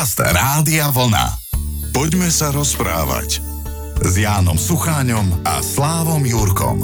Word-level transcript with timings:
Podcast 0.00 0.32
Rádia 0.32 0.88
Vlna. 0.96 1.28
Poďme 1.92 2.32
sa 2.32 2.48
rozprávať 2.56 3.36
s 4.00 4.12
Jánom 4.16 4.56
Sucháňom 4.56 5.44
a 5.44 5.60
Slávom 5.60 6.24
Jurkom. 6.24 6.80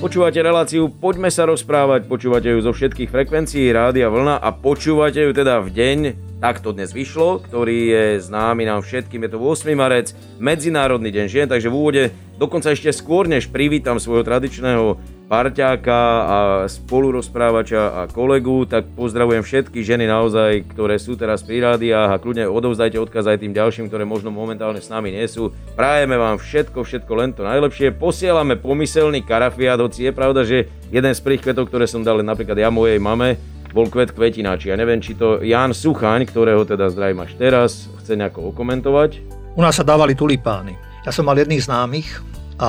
Počúvate 0.00 0.40
reláciu 0.40 0.88
Poďme 0.88 1.28
sa 1.28 1.44
rozprávať, 1.44 2.08
počúvate 2.08 2.48
ju 2.48 2.64
zo 2.64 2.72
všetkých 2.72 3.12
frekvencií 3.12 3.68
Rádia 3.76 4.08
Vlna 4.08 4.40
a 4.40 4.48
počúvate 4.48 5.28
ju 5.28 5.36
teda 5.36 5.60
v 5.60 5.76
deň, 5.76 5.98
tak 6.40 6.64
to 6.64 6.72
dnes 6.72 6.96
vyšlo, 6.96 7.44
ktorý 7.44 7.92
je 7.92 8.04
známy 8.24 8.64
nám 8.64 8.80
všetkým, 8.80 9.28
je 9.28 9.36
to 9.36 9.36
8. 9.36 9.68
marec, 9.76 10.16
Medzinárodný 10.40 11.12
deň 11.12 11.26
žien, 11.28 11.44
takže 11.52 11.68
v 11.68 11.76
úvode 11.76 12.02
dokonca 12.40 12.72
ešte 12.72 12.96
skôr, 12.96 13.28
než 13.28 13.52
privítam 13.52 14.00
svojho 14.00 14.24
tradičného 14.24 14.96
parťáka 15.32 16.00
a 16.28 16.38
spolurozprávača 16.68 17.82
a 17.96 18.00
kolegu, 18.04 18.68
tak 18.68 18.84
pozdravujem 18.92 19.40
všetky 19.40 19.80
ženy 19.80 20.04
naozaj, 20.04 20.68
ktoré 20.76 21.00
sú 21.00 21.16
teraz 21.16 21.40
pri 21.40 21.64
rádiách 21.64 22.12
a 22.12 22.20
kľudne 22.20 22.44
odovzdajte 22.52 23.00
odkaz 23.00 23.32
aj 23.32 23.40
tým 23.40 23.56
ďalším, 23.56 23.88
ktoré 23.88 24.04
možno 24.04 24.28
momentálne 24.28 24.84
s 24.84 24.92
nami 24.92 25.08
nie 25.08 25.24
sú. 25.24 25.56
Prajeme 25.72 26.20
vám 26.20 26.36
všetko, 26.36 26.84
všetko 26.84 27.12
len 27.16 27.32
to 27.32 27.48
najlepšie. 27.48 27.96
Posielame 27.96 28.60
pomyselný 28.60 29.24
karafiát, 29.24 29.80
hoci 29.80 30.04
je 30.04 30.12
pravda, 30.12 30.44
že 30.44 30.68
jeden 30.92 31.16
z 31.16 31.24
prvých 31.24 31.48
kvetov, 31.48 31.72
ktoré 31.72 31.88
som 31.88 32.04
dal 32.04 32.20
napríklad 32.20 32.60
ja 32.60 32.68
mojej 32.68 33.00
mame, 33.00 33.40
bol 33.72 33.88
kvet 33.88 34.12
kvetináči. 34.12 34.68
Ja 34.68 34.76
neviem, 34.76 35.00
či 35.00 35.16
to 35.16 35.40
Ján 35.40 35.72
Suchaň, 35.72 36.28
ktorého 36.28 36.68
teda 36.68 36.92
zdravím 36.92 37.24
až 37.24 37.32
teraz, 37.40 37.88
chce 38.04 38.20
nejako 38.20 38.52
okomentovať. 38.52 39.24
U 39.56 39.64
nás 39.64 39.80
sa 39.80 39.84
dávali 39.84 40.12
tulipány. 40.12 40.76
Ja 41.08 41.10
som 41.10 41.24
mal 41.24 41.40
jedných 41.40 41.64
známych, 41.64 42.20
a 42.62 42.68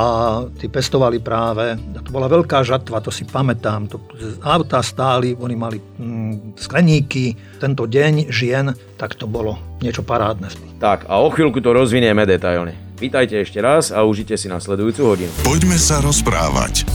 tí 0.57 0.65
pestovali 0.73 1.21
práve, 1.21 1.77
to 2.01 2.09
bola 2.09 2.25
veľká 2.25 2.65
žatva, 2.65 2.97
to 2.97 3.13
si 3.13 3.29
pamätám, 3.29 3.85
to, 3.85 4.01
autá 4.41 4.81
stáli, 4.81 5.37
oni 5.37 5.53
mali 5.53 5.77
mm, 5.77 6.57
skleníky, 6.57 7.37
tento 7.61 7.85
deň 7.85 8.33
žien, 8.33 8.73
tak 8.97 9.13
to 9.13 9.29
bolo 9.29 9.61
niečo 9.85 10.01
parádne. 10.01 10.49
Tak 10.81 11.05
a 11.05 11.21
o 11.21 11.29
chvíľku 11.29 11.61
to 11.61 11.77
rozvinieme 11.77 12.25
detailne. 12.25 12.73
Vítajte 12.97 13.37
ešte 13.37 13.61
raz 13.61 13.93
a 13.93 14.01
užite 14.01 14.33
si 14.33 14.49
nasledujúcu 14.49 15.01
hodinu. 15.05 15.31
Poďme 15.45 15.77
sa 15.77 16.01
rozprávať. 16.01 16.89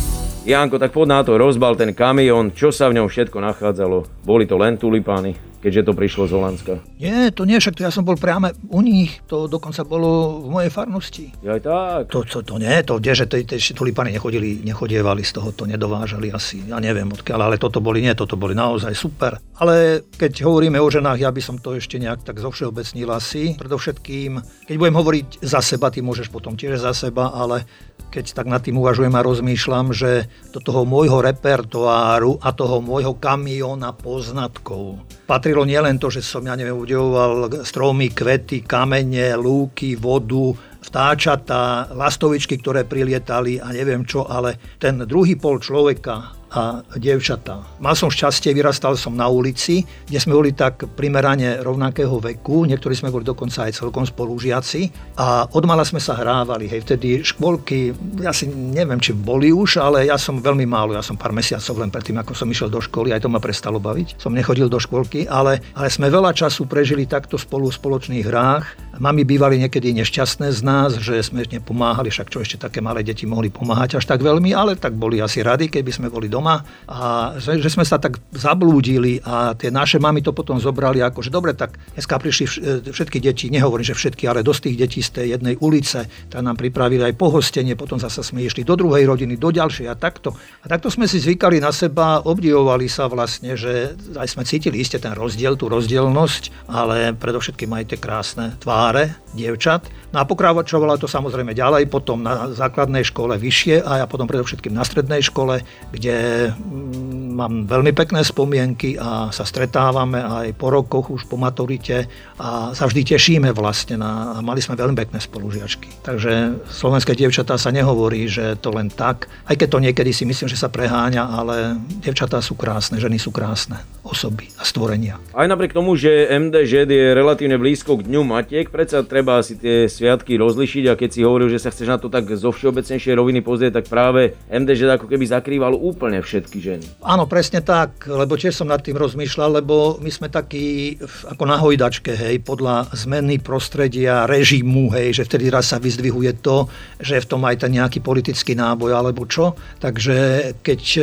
Janko, 0.49 0.81
tak 0.81 0.91
pod 0.91 1.07
na 1.07 1.23
to 1.23 1.39
rozbal 1.39 1.77
ten 1.79 1.93
kamión, 1.95 2.51
čo 2.51 2.73
sa 2.73 2.91
v 2.91 2.99
ňom 2.99 3.07
všetko 3.07 3.39
nachádzalo. 3.39 4.27
Boli 4.27 4.49
to 4.49 4.57
len 4.57 4.81
tulipány, 4.81 5.37
keďže 5.59 5.91
to 5.91 5.92
prišlo 5.95 6.25
z 6.31 6.33
Holandska. 6.34 6.73
Nie, 7.03 7.34
to 7.34 7.42
nie, 7.42 7.59
však 7.59 7.78
to 7.78 7.84
ja 7.87 7.91
som 7.91 8.06
bol 8.06 8.14
priame 8.14 8.55
u 8.70 8.81
nich, 8.83 9.19
to 9.27 9.51
dokonca 9.51 9.83
bolo 9.83 10.42
v 10.47 10.48
mojej 10.55 10.70
farnosti. 10.70 11.27
Ja 11.42 11.59
aj 11.59 11.62
tak. 11.62 12.03
To, 12.15 12.23
to, 12.23 12.39
to 12.47 12.55
nie, 12.62 12.75
to 12.87 13.03
kde, 13.03 13.12
že 13.15 13.25
tie 13.27 13.59
tulipány 13.59 14.15
nechodili, 14.15 14.62
nechodievali 14.62 15.27
z 15.27 15.33
toho, 15.34 15.50
to 15.50 15.67
nedovážali 15.67 16.31
asi, 16.31 16.62
ja 16.70 16.78
neviem 16.78 17.11
odkiaľ, 17.11 17.50
ale 17.50 17.56
toto 17.59 17.83
boli 17.83 18.03
nie, 18.03 18.15
toto 18.15 18.39
boli 18.39 18.55
naozaj 18.55 18.95
super. 18.95 19.39
Ale 19.59 20.06
keď 20.06 20.47
hovoríme 20.47 20.78
o 20.78 20.89
ženách, 20.89 21.19
ja 21.19 21.31
by 21.34 21.42
som 21.42 21.59
to 21.59 21.75
ešte 21.75 21.98
nejak 21.98 22.22
tak 22.22 22.39
zovšeobecnil 22.39 23.11
asi. 23.11 23.59
Predovšetkým, 23.59 24.39
keď 24.70 24.75
budem 24.78 24.97
hovoriť 24.97 25.28
za 25.43 25.59
seba, 25.59 25.91
ty 25.91 25.98
môžeš 25.98 26.31
potom 26.31 26.55
tiež 26.55 26.78
za 26.78 26.95
seba, 26.95 27.34
ale 27.34 27.67
keď 28.09 28.33
tak 28.33 28.47
nad 28.48 28.65
tým 28.65 28.81
uvažujem 28.81 29.12
a 29.12 29.27
rozmýšľam, 29.27 29.93
že 29.93 30.31
do 30.55 30.62
toho 30.62 30.89
môjho 30.89 31.20
repertoáru 31.20 32.41
a 32.41 32.55
toho 32.56 32.81
môjho 32.81 33.12
kamiona 33.19 33.93
poznatkov 33.93 35.03
patrilo 35.49 35.65
nielen 35.65 35.97
to, 35.97 36.13
že 36.13 36.21
som, 36.21 36.45
ja 36.45 36.53
neviem, 36.53 36.77
udevoval 36.77 37.65
stromy, 37.65 38.13
kvety, 38.13 38.69
kamene, 38.69 39.33
lúky, 39.33 39.97
vodu, 39.97 40.53
vtáčatá, 40.85 41.89
lastovičky, 41.97 42.61
ktoré 42.61 42.85
prilietali 42.85 43.57
a 43.57 43.73
neviem 43.73 44.05
čo, 44.05 44.29
ale 44.29 44.61
ten 44.77 45.01
druhý 45.09 45.41
pol 45.41 45.57
človeka, 45.57 46.38
a 46.53 46.81
dievčatá. 46.97 47.61
Mal 47.79 47.93
som 47.93 48.09
šťastie, 48.09 48.57
vyrastal 48.57 48.97
som 48.97 49.13
na 49.13 49.29
ulici, 49.29 49.85
kde 50.09 50.19
sme 50.19 50.37
boli 50.37 50.57
tak 50.57 50.89
primerane 50.97 51.61
rovnakého 51.61 52.17
veku, 52.19 52.65
niektorí 52.65 52.97
sme 52.97 53.13
boli 53.13 53.25
dokonca 53.25 53.69
aj 53.69 53.77
celkom 53.77 54.09
spolužiaci 54.09 55.15
a 55.21 55.45
odmala 55.53 55.85
sme 55.85 56.01
sa 56.01 56.17
hrávali, 56.17 56.65
hej, 56.65 56.85
vtedy 56.89 57.21
škôlky, 57.21 57.93
ja 58.25 58.33
si 58.33 58.49
neviem, 58.49 58.97
či 58.97 59.13
boli 59.13 59.53
už, 59.53 59.81
ale 59.81 60.09
ja 60.09 60.17
som 60.17 60.41
veľmi 60.41 60.65
málo, 60.65 60.97
ja 60.97 61.05
som 61.05 61.21
pár 61.21 61.37
mesiacov 61.37 61.84
len 61.84 61.93
predtým, 61.93 62.17
ako 62.17 62.33
som 62.33 62.49
išiel 62.49 62.72
do 62.72 62.81
školy, 62.81 63.12
aj 63.12 63.25
to 63.25 63.33
ma 63.33 63.41
prestalo 63.43 63.77
baviť, 63.77 64.17
som 64.17 64.33
nechodil 64.33 64.72
do 64.72 64.81
škôlky, 64.81 65.28
ale, 65.28 65.61
ale 65.77 65.93
sme 65.93 66.09
veľa 66.09 66.33
času 66.33 66.65
prežili 66.65 67.05
takto 67.05 67.37
spolu 67.37 67.69
v 67.69 67.77
spoločných 67.77 68.25
hrách. 68.25 68.65
Mami 68.99 69.22
bývali 69.22 69.62
niekedy 69.62 69.95
nešťastné 69.95 70.51
z 70.51 70.61
nás, 70.67 70.99
že 70.99 71.22
sme 71.22 71.47
nepomáhali, 71.47 72.11
však 72.11 72.34
čo 72.34 72.43
ešte 72.43 72.59
také 72.67 72.83
malé 72.83 73.06
deti 73.06 73.28
mohli 73.31 73.47
pomáhať 73.47 74.03
až 74.03 74.11
tak 74.11 74.25
veľmi, 74.25 74.51
ale 74.51 74.75
tak 74.75 74.99
boli 74.99 75.22
asi 75.22 75.45
rady, 75.45 75.71
keby 75.71 75.91
sme 75.95 76.09
boli 76.11 76.27
doma 76.38 76.62
a 76.87 77.34
že, 77.43 77.59
že 77.59 77.66
sme 77.66 77.82
sa 77.82 77.99
tak 77.99 78.22
zablúdili 78.31 79.19
a 79.26 79.59
tie 79.59 79.75
naše 79.75 79.99
mamy 79.99 80.22
to 80.22 80.31
potom 80.31 80.62
zobrali 80.62 81.03
ako, 81.03 81.26
že 81.26 81.34
dobre, 81.34 81.59
tak 81.59 81.75
dneska 81.99 82.15
prišli 82.15 82.44
e, 82.47 82.50
všetky 82.94 83.19
deti, 83.19 83.50
nehovorím, 83.50 83.82
že 83.82 83.99
všetky, 83.99 84.31
ale 84.31 84.47
dosť 84.47 84.71
tých 84.71 84.77
detí 84.78 85.00
z 85.03 85.10
tej 85.19 85.27
jednej 85.34 85.59
ulice, 85.59 86.06
tak 86.31 86.41
nám 86.47 86.54
pripravili 86.54 87.03
aj 87.03 87.19
pohostenie, 87.19 87.75
potom 87.75 87.98
zase 87.98 88.22
sme 88.22 88.47
išli 88.47 88.62
do 88.62 88.78
druhej 88.78 89.03
rodiny, 89.10 89.34
do 89.34 89.50
ďalšej 89.50 89.91
a 89.91 89.98
takto. 89.98 90.38
A 90.62 90.66
takto 90.71 90.87
sme 90.94 91.10
si 91.10 91.19
zvykali 91.19 91.59
na 91.59 91.75
seba, 91.75 92.22
obdivovali 92.22 92.87
sa 92.87 93.10
vlastne, 93.10 93.59
že 93.59 93.98
aj 94.15 94.28
sme 94.31 94.47
cítili 94.47 94.78
iste 94.78 95.03
ten 95.03 95.16
rozdiel, 95.19 95.59
tú 95.59 95.66
rozdielnosť, 95.66 96.71
ale 96.71 97.12
predovšetkým 97.19 97.75
aj 97.75 97.84
tie 97.91 97.98
krásne 97.98 98.54
tváre 98.62 99.19
dievčat. 99.34 99.91
No 100.15 100.22
a 100.22 100.28
pokračovalo 100.28 100.97
to 100.97 101.10
samozrejme 101.10 101.53
ďalej, 101.53 101.91
potom 101.93 102.25
na 102.25 102.48
základnej 102.53 103.04
škole 103.04 103.37
vyššie 103.37 103.84
a 103.84 104.04
ja 104.04 104.06
potom 104.09 104.28
predovšetkým 104.28 104.72
na 104.72 104.84
strednej 104.84 105.21
škole, 105.25 105.60
kde 105.93 106.16
mm, 106.53 107.34
mám 107.39 107.53
veľmi 107.71 107.94
pekné 107.94 108.27
spomienky 108.27 108.99
a 108.99 109.31
sa 109.31 109.47
stretávame 109.47 110.19
aj 110.19 110.59
po 110.59 110.75
rokoch, 110.75 111.11
už 111.15 111.31
po 111.31 111.39
maturite 111.39 112.11
a 112.39 112.75
sa 112.75 112.84
vždy 112.91 113.15
tešíme 113.15 113.50
vlastne 113.55 114.00
na, 114.00 114.34
a 114.34 114.39
mali 114.43 114.59
sme 114.59 114.75
veľmi 114.75 114.99
pekné 114.99 115.22
spolužiačky. 115.22 116.03
Takže 116.03 116.66
slovenské 116.66 117.15
dievčatá 117.15 117.55
sa 117.55 117.71
nehovorí, 117.71 118.27
že 118.27 118.59
to 118.59 118.75
len 118.75 118.91
tak, 118.91 119.31
aj 119.47 119.55
keď 119.55 119.69
to 119.71 119.78
niekedy 119.78 120.11
si 120.11 120.27
myslím, 120.27 120.50
že 120.50 120.59
sa 120.59 120.72
preháňa, 120.72 121.22
ale 121.31 121.78
dievčatá 122.03 122.43
sú 122.43 122.59
krásne, 122.59 122.99
ženy 122.99 123.21
sú 123.22 123.31
krásne 123.31 123.78
osoby 124.09 124.49
a 124.57 124.65
stvorenia. 124.65 125.21
Aj 125.37 125.45
napriek 125.45 125.77
tomu, 125.77 125.95
že 125.95 126.33
MDŽ 126.33 126.89
je 126.89 127.13
relatívne 127.13 127.61
blízko 127.61 128.01
k 128.01 128.09
Dňu 128.09 128.25
Matiek, 128.25 128.73
predsa 128.73 129.05
treba 129.05 129.45
si 129.45 129.61
tie 129.61 129.85
sviatky 129.85 130.41
rozlišiť 130.41 130.85
a 130.89 130.97
keď 130.97 131.11
si 131.13 131.21
hovoril, 131.21 131.53
že 131.53 131.61
sa 131.61 131.69
chceš 131.69 131.89
na 131.93 132.01
to 132.01 132.09
tak 132.09 132.25
zo 132.33 132.49
všeobecnejšej 132.49 133.13
roviny 133.13 133.45
pozrieť, 133.45 133.85
tak 133.85 133.93
práve 133.93 134.33
MDŽ 134.49 134.97
ako 134.97 135.07
keby 135.13 135.29
zakrýval 135.29 135.77
úplne 135.77 136.25
všetky 136.25 136.59
ženy. 136.59 136.87
Áno, 137.05 137.29
presne 137.29 137.61
tak, 137.61 138.09
lebo 138.09 138.41
tiež 138.41 138.57
som 138.57 138.73
nad 138.73 138.81
tým 138.81 138.97
rozmýšľal, 138.97 139.61
lebo 139.61 140.01
my 140.01 140.09
sme 140.09 140.33
takí 140.33 140.97
ako 141.29 141.45
na 141.45 141.61
hojdačke, 141.61 142.17
hej, 142.17 142.41
podľa 142.41 142.89
zmeny 142.97 143.37
prostredia, 143.45 144.25
režimu, 144.25 144.89
hej, 144.97 145.21
že 145.21 145.27
vtedy 145.29 145.53
raz 145.53 145.69
sa 145.69 145.77
vyzdvihuje 145.77 146.41
to, 146.41 146.65
že 146.97 147.21
je 147.21 147.25
v 147.25 147.31
tom 147.31 147.45
aj 147.45 147.69
ten 147.69 147.77
nejaký 147.77 148.01
politický 148.01 148.57
náboj 148.57 148.97
alebo 148.97 149.29
čo. 149.29 149.53
Takže 149.83 150.17
keď 150.65 150.81
e, 150.97 151.03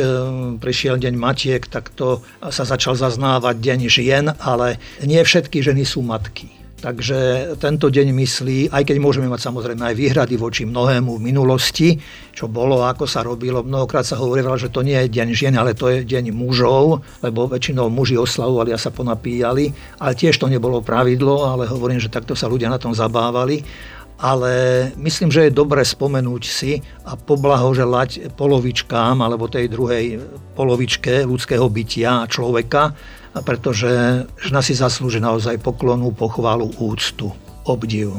prišiel 0.58 0.98
deň 0.98 1.14
Matiek, 1.14 1.62
tak 1.70 1.94
to 1.94 2.24
sa 2.50 2.66
začal 2.66 2.95
zaznávať 2.96 3.56
deň 3.60 3.80
žien, 3.86 4.32
ale 4.40 4.80
nie 5.04 5.20
všetky 5.20 5.62
ženy 5.62 5.84
sú 5.84 6.02
matky. 6.02 6.56
Takže 6.76 7.50
tento 7.56 7.88
deň 7.88 8.12
myslí, 8.12 8.68
aj 8.68 8.84
keď 8.84 8.96
môžeme 9.00 9.32
mať 9.32 9.48
samozrejme 9.48 9.80
aj 9.80 9.96
výhrady 9.96 10.36
voči 10.36 10.68
mnohému 10.68 11.16
v 11.16 11.24
minulosti, 11.24 11.96
čo 12.36 12.52
bolo, 12.52 12.84
ako 12.84 13.08
sa 13.08 13.24
robilo, 13.24 13.64
mnohokrát 13.64 14.04
sa 14.04 14.20
hovorilo, 14.20 14.52
že 14.60 14.68
to 14.68 14.84
nie 14.84 14.94
je 14.94 15.08
deň 15.08 15.28
žien, 15.32 15.54
ale 15.56 15.72
to 15.72 15.88
je 15.88 16.04
deň 16.04 16.36
mužov, 16.36 17.00
lebo 17.24 17.48
väčšinou 17.48 17.88
muži 17.88 18.20
oslavovali 18.20 18.76
a 18.76 18.78
sa 18.78 18.92
ponapíjali, 18.92 19.72
ale 19.96 20.12
tiež 20.12 20.36
to 20.36 20.52
nebolo 20.52 20.84
pravidlo, 20.84 21.48
ale 21.48 21.64
hovorím, 21.64 21.96
že 21.96 22.12
takto 22.12 22.36
sa 22.36 22.44
ľudia 22.44 22.68
na 22.68 22.76
tom 22.76 22.92
zabávali 22.92 23.64
ale 24.16 24.52
myslím, 24.96 25.28
že 25.28 25.48
je 25.48 25.52
dobre 25.52 25.84
spomenúť 25.84 26.42
si 26.44 26.80
a 27.04 27.16
poblahoželať 27.20 28.32
polovičkám 28.32 29.20
alebo 29.20 29.48
tej 29.48 29.68
druhej 29.68 30.20
polovičke 30.56 31.28
ľudského 31.28 31.68
bytia 31.68 32.24
človeka, 32.28 32.96
pretože 33.44 34.24
žena 34.40 34.64
si 34.64 34.72
zaslúži 34.72 35.20
naozaj 35.20 35.60
poklonu, 35.60 36.16
pochválu, 36.16 36.72
úctu, 36.80 37.28
obdiv 37.68 38.16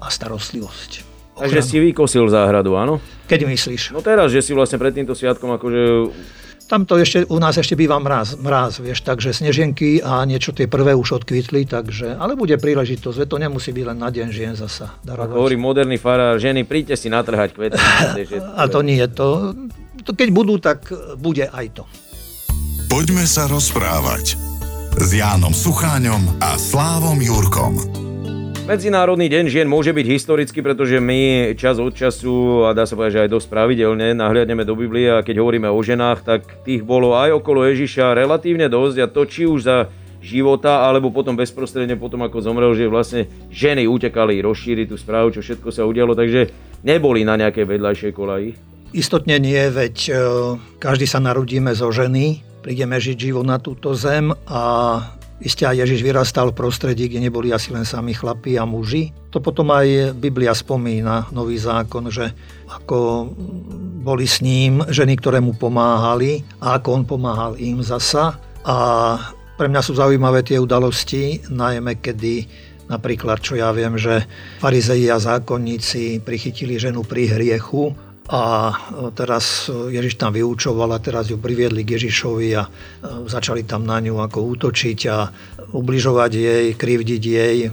a 0.00 0.08
starostlivosť. 0.08 1.04
Takže 1.34 1.60
si 1.66 1.76
vykosil 1.82 2.30
záhradu, 2.30 2.78
áno? 2.78 3.02
Keď 3.26 3.40
myslíš? 3.44 3.82
No 3.90 4.00
teraz, 4.00 4.30
že 4.30 4.40
si 4.40 4.54
vlastne 4.54 4.78
pred 4.78 4.94
týmto 4.94 5.18
sviatkom 5.18 5.50
akože 5.58 5.82
tam 6.64 6.88
to 6.88 6.96
ešte, 6.96 7.28
u 7.28 7.38
nás 7.38 7.56
ešte 7.60 7.76
býva 7.76 8.00
mráz, 8.00 8.40
mráz, 8.40 8.80
vieš, 8.80 9.04
takže 9.04 9.36
snežienky 9.36 10.00
a 10.00 10.24
niečo 10.24 10.56
tie 10.56 10.64
prvé 10.64 10.96
už 10.96 11.22
odkvitli, 11.22 11.68
takže, 11.68 12.16
ale 12.16 12.34
bude 12.34 12.56
príležitosť, 12.56 13.28
to 13.28 13.36
nemusí 13.36 13.70
byť 13.70 13.84
len 13.84 13.98
na 14.00 14.08
deň 14.08 14.28
žien 14.32 14.54
zasa 14.56 14.96
darovať. 15.04 15.36
Hovorí 15.36 15.56
moderný 15.60 16.00
farár, 16.00 16.40
ženy, 16.40 16.64
príďte 16.64 16.96
si 16.96 17.08
natrhať 17.12 17.52
kvety. 17.52 17.76
a 18.60 18.62
to 18.68 18.80
nie, 18.80 19.04
to, 19.12 19.52
to 20.02 20.10
keď 20.16 20.28
budú, 20.32 20.56
tak 20.56 20.88
bude 21.20 21.44
aj 21.44 21.82
to. 21.82 21.84
Poďme 22.88 23.26
sa 23.26 23.50
rozprávať 23.50 24.38
s 24.94 25.08
Jánom 25.10 25.50
Sucháňom 25.50 26.38
a 26.38 26.54
Slávom 26.54 27.18
Jurkom. 27.18 28.03
Medzinárodný 28.64 29.28
deň 29.28 29.52
žien 29.52 29.68
môže 29.68 29.92
byť 29.92 30.06
historický, 30.08 30.64
pretože 30.64 30.96
my 30.96 31.52
čas 31.52 31.76
od 31.76 31.92
času, 31.92 32.64
a 32.64 32.72
dá 32.72 32.88
sa 32.88 32.96
povedať, 32.96 33.12
že 33.12 33.22
aj 33.28 33.34
dosť 33.36 33.48
pravidelne, 33.52 34.16
nahliadneme 34.16 34.64
do 34.64 34.72
Biblie 34.72 35.04
a 35.12 35.20
keď 35.20 35.44
hovoríme 35.44 35.68
o 35.68 35.76
ženách, 35.84 36.24
tak 36.24 36.64
tých 36.64 36.80
bolo 36.80 37.12
aj 37.12 37.44
okolo 37.44 37.68
Ježiša 37.68 38.16
relatívne 38.16 38.72
dosť 38.72 38.96
a 39.04 39.06
to 39.12 39.28
či 39.28 39.44
už 39.44 39.68
za 39.68 39.92
života, 40.24 40.88
alebo 40.88 41.12
potom 41.12 41.36
bezprostredne 41.36 42.00
potom, 42.00 42.24
ako 42.24 42.40
zomrel, 42.40 42.72
že 42.72 42.88
vlastne 42.88 43.28
ženy 43.52 43.84
utekali 43.84 44.40
rozšíriť 44.40 44.88
tú 44.88 44.96
správu, 44.96 45.36
čo 45.36 45.44
všetko 45.44 45.68
sa 45.68 45.84
udialo, 45.84 46.16
takže 46.16 46.48
neboli 46.88 47.20
na 47.20 47.36
nejakej 47.36 47.68
vedľajšej 47.68 48.12
kolaji. 48.16 48.56
Istotne 48.96 49.44
nie, 49.44 49.60
veď 49.60 49.96
e, 50.08 50.12
každý 50.80 51.04
sa 51.04 51.20
narodíme 51.20 51.76
zo 51.76 51.92
ženy, 51.92 52.40
prídeme 52.64 52.96
žiť 52.96 53.28
život 53.28 53.44
na 53.44 53.60
túto 53.60 53.92
zem 53.92 54.32
a 54.48 54.62
Isté 55.42 55.66
aj 55.66 55.82
Ježiš 55.82 56.06
vyrastal 56.06 56.54
v 56.54 56.58
prostredí, 56.62 57.10
kde 57.10 57.26
neboli 57.26 57.50
asi 57.50 57.74
len 57.74 57.82
sami 57.82 58.14
chlapí 58.14 58.54
a 58.54 58.62
muži. 58.62 59.10
To 59.34 59.42
potom 59.42 59.74
aj 59.74 60.14
Biblia 60.14 60.54
spomína, 60.54 61.26
nový 61.34 61.58
zákon, 61.58 62.06
že 62.06 62.30
ako 62.70 63.28
boli 64.06 64.30
s 64.30 64.38
ním 64.38 64.86
ženy, 64.86 65.18
ktoré 65.18 65.42
mu 65.42 65.58
pomáhali 65.58 66.46
a 66.62 66.78
ako 66.78 66.88
on 66.94 67.02
pomáhal 67.02 67.52
im 67.58 67.82
zasa. 67.82 68.38
A 68.62 68.76
pre 69.58 69.66
mňa 69.66 69.82
sú 69.82 69.98
zaujímavé 69.98 70.46
tie 70.46 70.62
udalosti, 70.62 71.42
najmä 71.50 71.98
kedy 71.98 72.46
napríklad, 72.86 73.42
čo 73.42 73.58
ja 73.58 73.74
viem, 73.74 73.98
že 73.98 74.22
farizeji 74.62 75.10
a 75.10 75.18
zákonníci 75.18 76.22
prichytili 76.22 76.78
ženu 76.78 77.02
pri 77.02 77.26
hriechu 77.32 77.90
a 78.24 78.72
teraz 79.12 79.68
Ježiš 79.68 80.16
tam 80.16 80.32
vyučoval 80.32 80.96
a 80.96 81.02
teraz 81.02 81.28
ju 81.28 81.36
priviedli 81.36 81.84
k 81.84 82.00
Ježišovi 82.00 82.48
a 82.56 82.64
začali 83.28 83.68
tam 83.68 83.84
na 83.84 84.00
ňu 84.00 84.16
ako 84.16 84.38
útočiť 84.56 84.98
a 85.12 85.28
ubližovať 85.76 86.32
jej, 86.32 86.66
krivdiť 86.72 87.22
jej, 87.22 87.68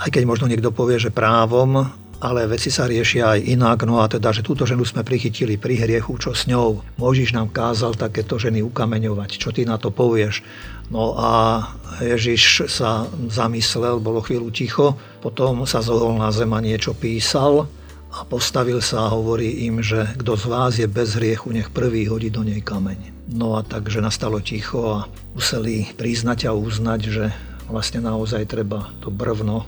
aj 0.00 0.08
keď 0.08 0.22
možno 0.24 0.48
niekto 0.48 0.72
povie, 0.72 0.96
že 0.96 1.12
právom, 1.12 1.84
ale 2.20 2.48
veci 2.48 2.72
sa 2.72 2.88
riešia 2.88 3.36
aj 3.36 3.40
inak. 3.44 3.84
No 3.84 4.00
a 4.00 4.08
teda, 4.08 4.32
že 4.32 4.44
túto 4.44 4.64
ženu 4.64 4.88
sme 4.88 5.04
prichytili 5.04 5.60
pri 5.60 5.76
hriechu, 5.76 6.16
čo 6.16 6.32
s 6.32 6.48
ňou. 6.48 6.80
Možiš 6.96 7.36
nám 7.36 7.52
kázal 7.52 7.96
takéto 7.96 8.40
ženy 8.40 8.64
ukameňovať. 8.64 9.36
Čo 9.36 9.52
ty 9.52 9.68
na 9.68 9.76
to 9.76 9.92
povieš? 9.92 10.40
No 10.88 11.16
a 11.16 11.64
Ježiš 12.00 12.72
sa 12.72 13.04
zamyslel, 13.28 14.00
bolo 14.00 14.24
chvíľu 14.24 14.48
ticho, 14.48 14.96
potom 15.20 15.64
sa 15.68 15.84
zohol 15.84 16.16
na 16.16 16.32
zem 16.32 16.52
a 16.52 16.60
niečo 16.64 16.96
písal 16.96 17.68
a 18.10 18.26
postavil 18.26 18.82
sa 18.82 19.06
a 19.06 19.12
hovorí 19.14 19.70
im, 19.70 19.78
že 19.80 20.02
kto 20.18 20.34
z 20.34 20.44
vás 20.50 20.72
je 20.82 20.86
bez 20.90 21.14
hriechu, 21.14 21.54
nech 21.54 21.70
prvý 21.70 22.10
hodí 22.10 22.30
do 22.30 22.42
nej 22.42 22.58
kameň. 22.58 23.30
No 23.30 23.54
a 23.54 23.62
takže 23.62 24.02
nastalo 24.02 24.42
ticho 24.42 24.82
a 24.90 25.06
museli 25.38 25.86
priznať 25.94 26.50
a 26.50 26.52
uznať, 26.52 27.00
že 27.06 27.24
vlastne 27.70 28.02
naozaj 28.02 28.50
treba 28.50 28.90
to 28.98 29.14
brvno 29.14 29.62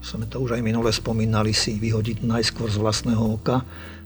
sme 0.00 0.24
to 0.26 0.40
už 0.40 0.56
aj 0.56 0.64
minule 0.64 0.88
spomínali, 0.88 1.52
si 1.52 1.76
vyhodiť 1.76 2.24
najskôr 2.24 2.72
z 2.72 2.80
vlastného 2.80 3.36
oka 3.36 3.60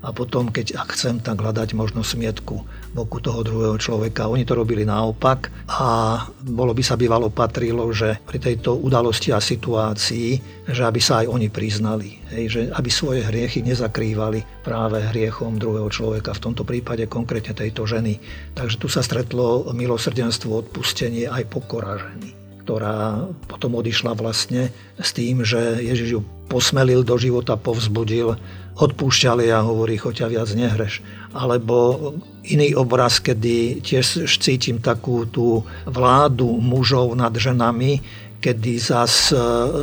a 0.04 0.12
potom, 0.12 0.52
keď 0.52 0.76
ak 0.76 0.92
chcem, 0.92 1.16
tak 1.16 1.40
hľadať 1.40 1.72
možno 1.72 2.04
smietku 2.04 2.60
v 2.92 2.96
oku 3.00 3.24
toho 3.24 3.40
druhého 3.40 3.80
človeka. 3.80 4.28
Oni 4.28 4.44
to 4.44 4.52
robili 4.52 4.84
naopak 4.84 5.48
a 5.72 6.20
bolo 6.44 6.76
by 6.76 6.82
sa 6.84 7.00
bývalo 7.00 7.32
patrilo, 7.32 7.88
že 7.88 8.20
pri 8.28 8.36
tejto 8.36 8.76
udalosti 8.76 9.32
a 9.32 9.40
situácii, 9.40 10.28
že 10.68 10.82
aby 10.84 11.00
sa 11.00 11.24
aj 11.24 11.26
oni 11.32 11.48
priznali, 11.48 12.20
hej, 12.36 12.44
že 12.52 12.60
aby 12.76 12.90
svoje 12.92 13.24
hriechy 13.24 13.64
nezakrývali 13.64 14.60
práve 14.60 15.00
hriechom 15.00 15.56
druhého 15.56 15.88
človeka, 15.88 16.36
v 16.36 16.52
tomto 16.52 16.68
prípade 16.68 17.08
konkrétne 17.08 17.56
tejto 17.56 17.88
ženy. 17.88 18.20
Takže 18.52 18.76
tu 18.76 18.92
sa 18.92 19.00
stretlo 19.00 19.72
milosrdenstvo, 19.72 20.68
odpustenie 20.68 21.32
aj 21.32 21.48
pokora 21.48 21.96
ženy 21.96 22.43
ktorá 22.64 23.28
potom 23.44 23.76
odišla 23.76 24.16
vlastne 24.16 24.72
s 24.96 25.12
tým, 25.12 25.44
že 25.44 25.84
Ježiš 25.84 26.08
ju 26.16 26.20
posmelil 26.48 27.04
do 27.04 27.20
života, 27.20 27.60
povzbudil, 27.60 28.40
odpúšťali 28.80 29.52
a 29.52 29.60
hovorí, 29.60 30.00
choď 30.00 30.24
a 30.24 30.28
viac 30.32 30.48
nehreš. 30.56 31.04
Alebo 31.36 32.16
iný 32.48 32.72
obraz, 32.72 33.20
kedy 33.20 33.84
tiež 33.84 34.26
cítim 34.40 34.80
takú 34.80 35.28
tú 35.28 35.62
vládu 35.84 36.48
mužov 36.58 37.12
nad 37.14 37.36
ženami, 37.36 38.00
kedy 38.40 38.76
zas 38.76 39.32
e, 39.32 39.36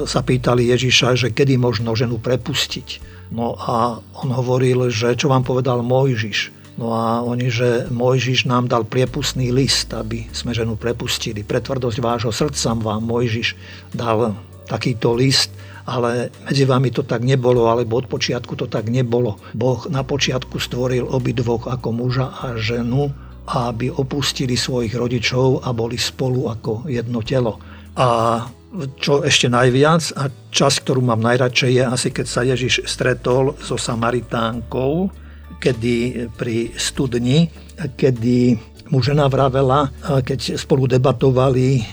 sa 0.06 0.22
pýtali 0.22 0.70
Ježiša, 0.70 1.18
že 1.18 1.28
kedy 1.34 1.58
možno 1.58 1.98
ženu 1.98 2.22
prepustiť. 2.22 3.02
No 3.34 3.58
a 3.58 3.98
on 4.22 4.30
hovoril, 4.30 4.92
že 4.94 5.18
čo 5.18 5.32
vám 5.32 5.42
povedal 5.42 5.82
Mojžiš, 5.82 6.61
No 6.82 6.98
a 6.98 7.22
oni, 7.22 7.54
že 7.54 7.86
Mojžiš 7.94 8.50
nám 8.50 8.66
dal 8.66 8.90
priepustný 8.90 9.54
list, 9.54 9.94
aby 9.94 10.26
sme 10.34 10.50
ženu 10.50 10.74
prepustili. 10.74 11.46
Pre 11.46 11.62
tvrdosť 11.62 11.98
vášho 12.02 12.34
srdca 12.34 12.74
vám 12.74 13.06
Mojžiš 13.06 13.54
dal 13.94 14.34
takýto 14.66 15.14
list, 15.14 15.54
ale 15.86 16.34
medzi 16.50 16.66
vami 16.66 16.90
to 16.90 17.06
tak 17.06 17.22
nebolo, 17.22 17.70
alebo 17.70 18.02
od 18.02 18.10
počiatku 18.10 18.58
to 18.58 18.66
tak 18.66 18.90
nebolo. 18.90 19.38
Boh 19.54 19.86
na 19.94 20.02
počiatku 20.02 20.58
stvoril 20.58 21.06
obidvoch 21.06 21.70
ako 21.70 21.94
muža 21.94 22.34
a 22.34 22.58
ženu, 22.58 23.14
aby 23.46 23.94
opustili 23.94 24.58
svojich 24.58 24.98
rodičov 24.98 25.62
a 25.62 25.70
boli 25.78 26.02
spolu 26.02 26.50
ako 26.50 26.90
jedno 26.90 27.22
telo. 27.22 27.62
A 27.94 28.42
čo 28.98 29.22
ešte 29.22 29.52
najviac 29.52 30.18
a 30.18 30.34
čas, 30.50 30.82
ktorú 30.82 31.06
mám 31.06 31.22
najradšej 31.22 31.72
je 31.78 31.84
asi 31.86 32.10
keď 32.10 32.26
sa 32.26 32.42
Ježiš 32.42 32.90
stretol 32.90 33.54
so 33.62 33.78
Samaritánkou, 33.78 35.21
kedy 35.62 36.28
pri 36.34 36.74
studni, 36.74 37.46
kedy 37.78 38.58
mu 38.90 39.00
žena 39.00 39.30
vravela, 39.30 39.94
keď 40.02 40.58
spolu 40.58 40.90
debatovali, 40.90 41.86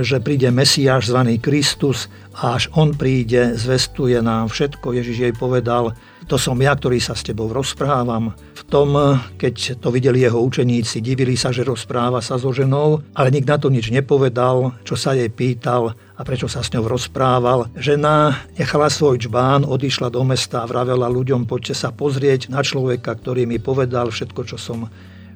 že 0.00 0.22
príde 0.22 0.50
Mesiáš 0.54 1.10
zvaný 1.10 1.42
Kristus 1.42 2.06
a 2.38 2.54
až 2.58 2.70
on 2.78 2.94
príde, 2.94 3.58
zvestuje 3.58 4.18
nám 4.22 4.48
všetko. 4.50 4.94
Ježiš 4.94 5.16
jej 5.26 5.34
povedal, 5.34 5.94
to 6.30 6.38
som 6.38 6.54
ja, 6.62 6.70
ktorý 6.78 7.02
sa 7.02 7.18
s 7.18 7.26
tebou 7.26 7.50
rozprávam. 7.50 8.30
V 8.54 8.62
tom, 8.70 8.94
keď 9.34 9.82
to 9.82 9.90
videli 9.90 10.22
jeho 10.22 10.38
učeníci, 10.38 11.02
divili 11.02 11.34
sa, 11.34 11.50
že 11.50 11.66
rozpráva 11.66 12.22
sa 12.22 12.38
so 12.38 12.54
ženou, 12.54 13.02
ale 13.18 13.34
nik 13.34 13.50
na 13.50 13.58
to 13.58 13.66
nič 13.66 13.90
nepovedal, 13.90 14.78
čo 14.86 14.94
sa 14.94 15.18
jej 15.18 15.26
pýtal 15.26 15.98
a 16.14 16.20
prečo 16.22 16.46
sa 16.46 16.62
s 16.62 16.70
ňou 16.70 16.86
rozprával. 16.86 17.66
Žena 17.74 18.46
nechala 18.54 18.86
svoj 18.86 19.26
čbán, 19.26 19.66
odišla 19.66 20.14
do 20.14 20.22
mesta 20.22 20.62
a 20.62 20.70
vravela 20.70 21.10
ľuďom, 21.10 21.50
poďte 21.50 21.74
sa 21.74 21.90
pozrieť 21.90 22.46
na 22.46 22.62
človeka, 22.62 23.18
ktorý 23.18 23.50
mi 23.50 23.58
povedal 23.58 24.14
všetko, 24.14 24.40
čo 24.46 24.54
som 24.54 24.86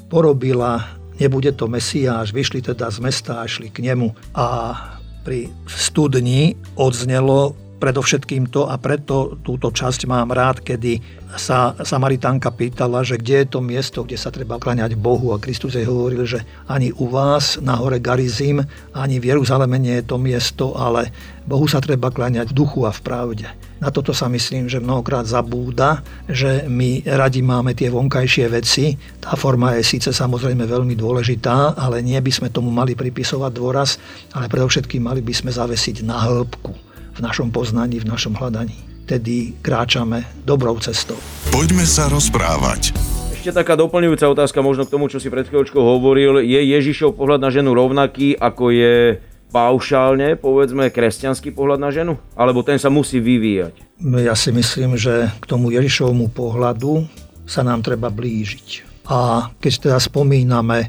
porobila, 0.06 0.94
nebude 1.18 1.50
to 1.58 1.66
Mesiáš. 1.66 2.30
Vyšli 2.30 2.62
teda 2.62 2.86
z 2.94 3.02
mesta 3.02 3.42
a 3.42 3.50
šli 3.50 3.66
k 3.66 3.82
nemu. 3.82 4.14
A 4.38 4.78
pri 5.26 5.50
studni 5.66 6.54
odznelo 6.78 7.63
predovšetkým 7.78 8.48
to 8.48 8.70
a 8.70 8.78
preto 8.78 9.36
túto 9.42 9.68
časť 9.70 10.06
mám 10.06 10.30
rád, 10.30 10.62
kedy 10.62 11.02
sa 11.34 11.74
Samaritánka 11.74 12.54
pýtala, 12.54 13.02
že 13.02 13.18
kde 13.18 13.42
je 13.42 13.48
to 13.50 13.60
miesto, 13.60 14.06
kde 14.06 14.14
sa 14.14 14.30
treba 14.30 14.62
kláňať 14.62 14.94
Bohu 14.94 15.34
a 15.34 15.42
Kristus 15.42 15.74
jej 15.74 15.86
hovoril, 15.86 16.22
že 16.24 16.46
ani 16.70 16.94
u 16.94 17.10
vás 17.10 17.58
na 17.58 17.74
hore 17.74 17.98
Garizim, 17.98 18.62
ani 18.94 19.18
v 19.18 19.34
Jeruzaleme 19.34 19.76
nie 19.82 19.98
je 19.98 20.06
to 20.06 20.16
miesto, 20.16 20.72
ale 20.78 21.10
Bohu 21.44 21.66
sa 21.66 21.82
treba 21.82 22.14
kláňať 22.14 22.54
v 22.54 22.56
duchu 22.56 22.86
a 22.86 22.94
v 22.94 23.00
pravde. 23.02 23.46
Na 23.82 23.90
toto 23.90 24.14
sa 24.14 24.30
myslím, 24.30 24.70
že 24.70 24.80
mnohokrát 24.80 25.26
zabúda, 25.26 26.00
že 26.30 26.64
my 26.70 27.04
radi 27.04 27.42
máme 27.42 27.74
tie 27.74 27.90
vonkajšie 27.90 28.46
veci. 28.48 28.96
Tá 29.18 29.34
forma 29.34 29.76
je 29.76 29.84
síce 29.84 30.08
samozrejme 30.14 30.64
veľmi 30.64 30.94
dôležitá, 30.94 31.76
ale 31.76 32.00
nie 32.00 32.16
by 32.16 32.32
sme 32.32 32.48
tomu 32.54 32.70
mali 32.70 32.94
pripisovať 32.96 33.50
dôraz, 33.52 33.98
ale 34.32 34.48
predovšetkým 34.48 35.04
mali 35.04 35.20
by 35.20 35.34
sme 35.34 35.50
zavesiť 35.50 36.06
na 36.06 36.16
hĺbku 36.22 36.83
v 37.14 37.20
našom 37.22 37.54
poznaní, 37.54 38.02
v 38.02 38.10
našom 38.10 38.34
hľadaní. 38.34 38.76
Tedy 39.04 39.54
kráčame 39.60 40.24
dobrou 40.42 40.76
cestou. 40.80 41.16
Poďme 41.52 41.84
sa 41.84 42.10
rozprávať. 42.10 42.96
Ešte 43.36 43.60
taká 43.60 43.76
doplňujúca 43.76 44.24
otázka 44.32 44.64
možno 44.64 44.88
k 44.88 44.92
tomu, 44.96 45.12
čo 45.12 45.20
si 45.20 45.28
pred 45.28 45.44
chvíľočkou 45.44 45.76
hovoril. 45.76 46.40
Je 46.40 46.60
Ježišov 46.64 47.20
pohľad 47.20 47.44
na 47.44 47.52
ženu 47.52 47.76
rovnaký, 47.76 48.32
ako 48.40 48.72
je 48.72 49.20
paušálne, 49.54 50.34
povedzme, 50.34 50.90
kresťanský 50.90 51.54
pohľad 51.54 51.78
na 51.78 51.94
ženu? 51.94 52.18
Alebo 52.34 52.66
ten 52.66 52.80
sa 52.80 52.90
musí 52.90 53.22
vyvíjať? 53.22 54.02
Ja 54.18 54.34
si 54.34 54.50
myslím, 54.50 54.98
že 54.98 55.30
k 55.38 55.44
tomu 55.46 55.70
Ježišovmu 55.70 56.34
pohľadu 56.34 57.06
sa 57.46 57.62
nám 57.62 57.86
treba 57.86 58.10
blížiť. 58.10 58.96
A 59.06 59.52
keď 59.60 59.72
teda 59.86 59.98
spomíname 60.00 60.88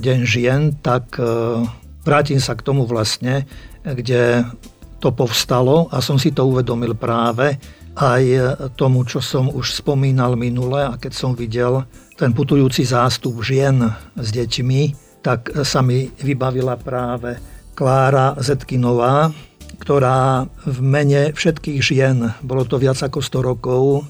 Deň 0.00 0.18
žien, 0.24 0.72
tak 0.80 1.20
e, 1.20 1.62
vrátim 2.02 2.40
sa 2.40 2.56
k 2.56 2.64
tomu 2.64 2.88
vlastne, 2.88 3.44
kde 3.84 4.48
to 5.02 5.10
povstalo 5.10 5.90
a 5.90 5.98
som 5.98 6.14
si 6.14 6.30
to 6.30 6.46
uvedomil 6.46 6.94
práve 6.94 7.58
aj 7.98 8.22
tomu, 8.78 9.02
čo 9.02 9.18
som 9.18 9.50
už 9.50 9.82
spomínal 9.82 10.38
minule 10.38 10.86
a 10.86 10.94
keď 10.94 11.12
som 11.12 11.34
videl 11.34 11.82
ten 12.14 12.30
putujúci 12.30 12.86
zástup 12.86 13.42
žien 13.42 13.82
s 14.14 14.28
deťmi, 14.30 14.82
tak 15.26 15.50
sa 15.66 15.82
mi 15.82 16.06
vybavila 16.22 16.78
práve 16.78 17.36
Klára 17.74 18.38
Zetkinová, 18.38 19.34
ktorá 19.82 20.46
v 20.62 20.78
mene 20.78 21.34
všetkých 21.34 21.80
žien, 21.82 22.30
bolo 22.46 22.62
to 22.62 22.78
viac 22.78 23.02
ako 23.02 23.18
100 23.18 23.42
rokov, 23.42 24.06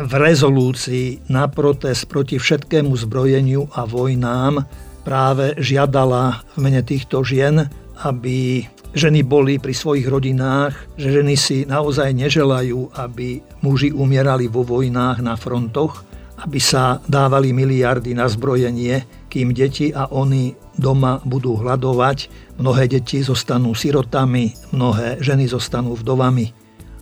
v 0.00 0.12
rezolúcii 0.16 1.28
na 1.28 1.44
protest 1.52 2.08
proti 2.08 2.40
všetkému 2.40 2.96
zbrojeniu 2.96 3.68
a 3.76 3.84
vojnám 3.84 4.64
práve 5.04 5.52
žiadala 5.60 6.40
v 6.56 6.58
mene 6.64 6.80
týchto 6.80 7.20
žien, 7.20 7.68
aby 8.00 8.64
ženy 8.94 9.22
boli 9.22 9.62
pri 9.62 9.74
svojich 9.74 10.06
rodinách, 10.06 10.74
že 10.98 11.20
ženy 11.20 11.34
si 11.38 11.62
naozaj 11.66 12.10
neželajú, 12.14 12.94
aby 12.98 13.42
muži 13.62 13.94
umierali 13.94 14.50
vo 14.50 14.66
vojnách 14.66 15.22
na 15.22 15.34
frontoch, 15.38 16.02
aby 16.40 16.56
sa 16.56 16.98
dávali 17.04 17.52
miliardy 17.52 18.16
na 18.16 18.24
zbrojenie, 18.24 19.04
kým 19.28 19.52
deti 19.52 19.92
a 19.92 20.08
oni 20.08 20.56
doma 20.80 21.20
budú 21.22 21.60
hľadovať, 21.60 22.18
mnohé 22.56 22.88
deti 22.88 23.20
zostanú 23.20 23.76
sirotami, 23.76 24.56
mnohé 24.72 25.20
ženy 25.20 25.44
zostanú 25.52 25.92
vdovami. 26.00 26.56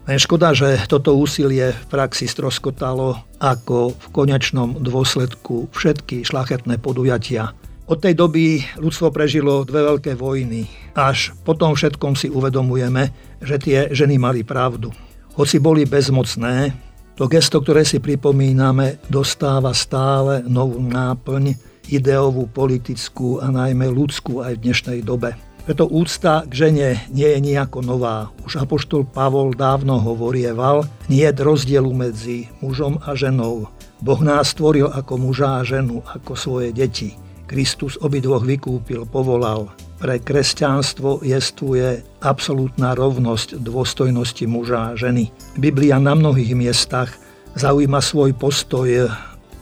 Len 0.09 0.16
škoda, 0.16 0.57
že 0.57 0.88
toto 0.88 1.12
úsilie 1.14 1.76
v 1.76 1.85
praxi 1.92 2.25
stroskotalo 2.25 3.21
ako 3.45 3.92
v 3.92 4.07
konečnom 4.09 4.80
dôsledku 4.80 5.68
všetky 5.71 6.25
šlachetné 6.25 6.80
podujatia. 6.80 7.52
Od 7.88 7.97
tej 7.97 8.12
doby 8.12 8.61
ľudstvo 8.76 9.09
prežilo 9.09 9.64
dve 9.64 9.80
veľké 9.80 10.12
vojny. 10.12 10.68
Až 10.92 11.33
po 11.40 11.57
tom 11.57 11.73
všetkom 11.73 12.21
si 12.21 12.28
uvedomujeme, 12.28 13.09
že 13.40 13.57
tie 13.57 13.88
ženy 13.88 14.21
mali 14.21 14.45
pravdu. 14.45 14.92
Hoci 15.40 15.57
boli 15.57 15.88
bezmocné, 15.88 16.76
to 17.16 17.25
gesto, 17.33 17.64
ktoré 17.64 17.88
si 17.88 17.97
pripomíname, 17.97 19.00
dostáva 19.09 19.73
stále 19.73 20.45
novú 20.45 20.85
náplň, 20.85 21.57
ideovú, 21.88 22.45
politickú 22.52 23.40
a 23.40 23.49
najmä 23.49 23.88
ľudskú 23.88 24.45
aj 24.45 24.61
v 24.61 24.62
dnešnej 24.68 25.00
dobe. 25.00 25.33
Preto 25.64 25.88
úcta 25.88 26.45
k 26.45 26.68
žene 26.68 27.09
nie 27.09 27.25
je 27.25 27.40
nejako 27.40 27.80
nová. 27.80 28.28
Už 28.45 28.61
apoštol 28.68 29.09
Pavol 29.09 29.57
dávno 29.57 29.97
hovorieval, 29.97 30.85
nie 31.09 31.25
je 31.25 31.40
rozdielu 31.40 31.88
medzi 31.97 32.52
mužom 32.61 33.00
a 33.00 33.16
ženou. 33.16 33.73
Boh 34.04 34.21
nás 34.21 34.52
stvoril 34.52 34.92
ako 34.92 35.16
muža 35.16 35.57
a 35.57 35.64
ženu, 35.64 36.04
ako 36.04 36.37
svoje 36.37 36.76
deti. 36.76 37.16
Kristus 37.49 37.97
obidvoch 38.05 38.45
vykúpil, 38.45 39.09
povolal. 39.09 39.73
Pre 39.97 40.21
kresťanstvo 40.21 41.25
jestuje 41.25 42.05
absolútna 42.21 42.93
rovnosť 42.93 43.59
dôstojnosti 43.64 44.45
muža 44.45 44.93
a 44.93 44.97
ženy. 45.00 45.33
Biblia 45.57 45.97
na 45.97 46.12
mnohých 46.12 46.52
miestach 46.52 47.17
zaujíma 47.57 48.05
svoj 48.05 48.37
postoj 48.37 49.11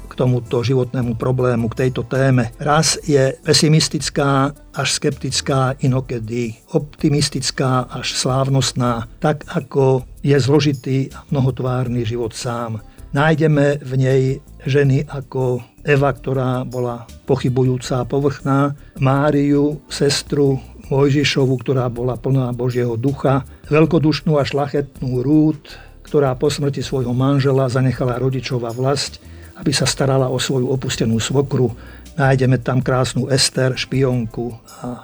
k 0.06 0.12
tomuto 0.12 0.66
životnému 0.66 1.14
problému, 1.14 1.70
k 1.72 1.86
tejto 1.86 2.02
téme. 2.04 2.50
Raz 2.58 2.98
je 3.06 3.38
pesimistická 3.46 4.50
až 4.74 4.88
skeptická, 4.92 5.78
inokedy 5.80 6.58
optimistická 6.74 7.86
až 7.86 8.18
slávnostná, 8.18 9.08
tak 9.22 9.46
ako 9.46 10.04
je 10.26 10.36
zložitý 10.36 11.08
a 11.14 11.22
mnohotvárny 11.30 12.02
život 12.02 12.34
sám. 12.34 12.82
Nájdeme 13.14 13.78
v 13.78 13.92
nej 13.94 14.22
ženy 14.66 15.06
ako 15.06 15.62
Eva, 15.86 16.10
ktorá 16.10 16.66
bola 16.66 17.06
pochybujúca 17.30 18.02
a 18.02 18.08
povrchná, 18.08 18.74
Máriu, 18.98 19.78
sestru 19.86 20.58
Mojžišovu, 20.90 21.54
ktorá 21.62 21.86
bola 21.90 22.18
plná 22.18 22.50
Božieho 22.54 22.98
ducha, 22.98 23.46
veľkodušnú 23.70 24.38
a 24.38 24.46
šlachetnú 24.46 25.22
Rút, 25.22 25.78
ktorá 26.06 26.34
po 26.38 26.50
smrti 26.50 26.82
svojho 26.82 27.10
manžela 27.10 27.66
zanechala 27.66 28.18
rodičova 28.18 28.70
vlast, 28.70 29.18
aby 29.58 29.74
sa 29.74 29.86
starala 29.86 30.30
o 30.30 30.38
svoju 30.38 30.70
opustenú 30.70 31.18
svokru. 31.18 31.74
Nájdeme 32.14 32.62
tam 32.62 32.82
krásnu 32.82 33.26
Ester, 33.30 33.74
špionku 33.74 34.54
a 34.82 35.02